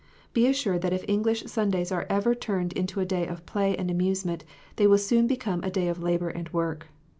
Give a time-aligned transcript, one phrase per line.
[0.33, 3.91] Be assured that if English Sundays are ever turned into a day of play and
[3.91, 4.43] amusement,
[4.77, 6.87] they will soon become a day of labour and work.